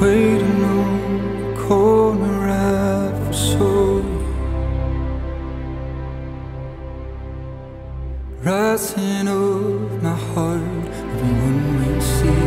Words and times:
waiting 0.00 0.64
on 0.64 1.52
the 1.54 1.60
corner 1.60 2.48
of 2.48 3.26
the 3.26 3.32
soul. 3.32 4.02
Rising 8.42 9.28
up 9.28 10.02
my 10.02 10.16
heart, 10.32 10.88
everyone 11.12 11.60
will 11.78 12.00
see. 12.00 12.44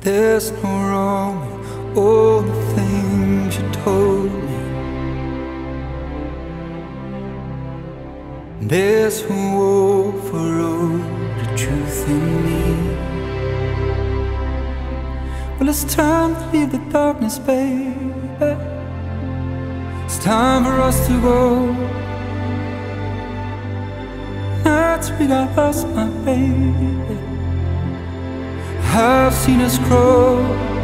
There's 0.00 0.50
no 0.62 0.72
wrong, 0.88 1.36
oh, 1.94 2.37
There's 8.60 9.24
wolf 9.24 10.30
for 10.30 10.38
the 10.38 11.56
truth 11.56 12.08
in 12.08 12.44
me. 12.44 12.96
Well, 15.58 15.68
it's 15.68 15.84
time 15.84 16.34
to 16.34 16.50
leave 16.50 16.72
the 16.72 16.78
darkness, 16.90 17.38
baby. 17.38 17.94
It's 20.04 20.18
time 20.18 20.64
for 20.64 20.80
us 20.80 21.06
to 21.06 21.20
go. 21.22 21.72
Nights 24.64 25.12
we 25.12 25.28
got 25.28 25.56
lost, 25.56 25.86
my 25.88 26.08
baby. 26.24 27.16
I've 28.82 29.34
seen 29.34 29.60
us 29.60 29.78
grow. 29.78 30.77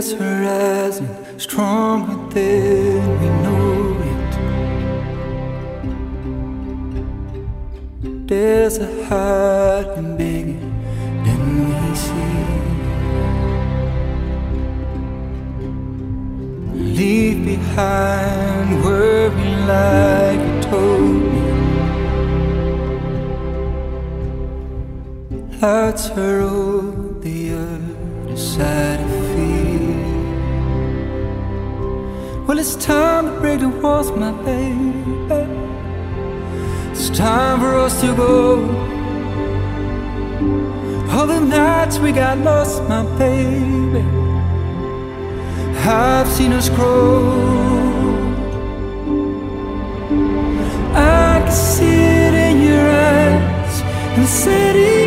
There's 0.00 0.14
horizon 0.14 1.08
stronger 1.38 2.16
than 2.32 3.20
we 3.20 3.28
know 3.44 4.00
it. 4.10 4.32
There's 8.26 8.78
a 8.78 8.88
hiding 9.04 10.16
bigger 10.16 10.58
than 11.24 11.42
we 11.68 11.80
see. 11.94 12.40
Leave 16.96 17.40
behind 17.44 18.82
worry 18.82 19.50
like 19.68 20.40
you 20.40 20.54
told 20.62 21.22
me. 21.34 21.44
Lights 25.60 26.08
are 26.16 26.40
all 26.40 26.99
Well, 32.50 32.58
it's 32.58 32.74
time 32.74 33.26
to 33.26 33.40
break 33.40 33.60
the 33.60 33.68
walls, 33.68 34.10
my 34.10 34.32
baby. 34.42 35.40
It's 36.90 37.08
time 37.10 37.60
for 37.60 37.76
us 37.76 38.00
to 38.00 38.08
go. 38.16 38.58
All 41.12 41.28
the 41.28 41.38
nights 41.38 42.00
we 42.00 42.10
got 42.10 42.38
lost, 42.38 42.82
my 42.88 43.04
baby. 43.16 44.04
I've 45.86 46.26
seen 46.26 46.52
us 46.52 46.68
grow. 46.70 47.22
I 50.92 51.42
can 51.44 51.52
see 51.52 52.02
it 52.26 52.34
in 52.34 52.62
your 52.62 52.90
eyes 52.90 53.80
and 54.18 54.26
city 54.26 54.99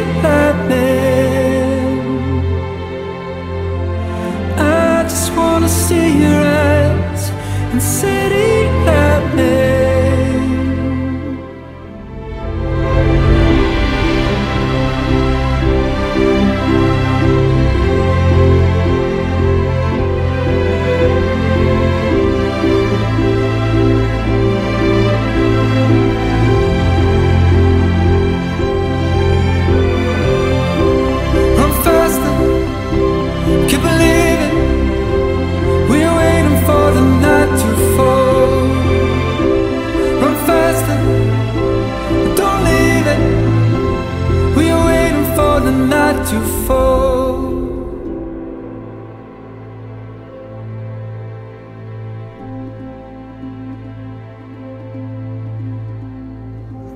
night 45.73 46.25
to 46.27 46.39
fall. 46.65 47.53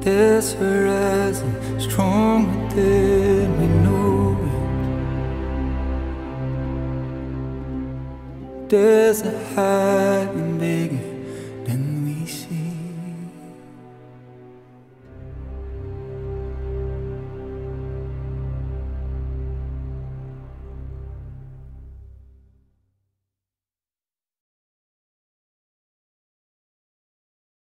There's 0.01 0.53
horizon 0.53 1.51
stronger 1.79 2.75
than 2.75 3.47
we 3.59 3.67
know 3.83 4.37
it. 8.63 8.69
There's 8.69 9.21
a 9.21 9.33
hiding 9.53 10.57
bigger. 10.59 11.06